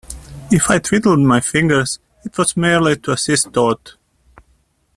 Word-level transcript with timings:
If 0.49 0.71
I 0.71 0.79
twiddled 0.79 1.19
my 1.19 1.39
fingers, 1.41 1.99
it 2.23 2.35
was 2.35 2.57
merely 2.57 2.97
to 2.97 3.11
assist 3.11 3.51
thought. 3.53 3.97